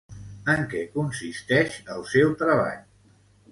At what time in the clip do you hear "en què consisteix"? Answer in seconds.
0.53-1.77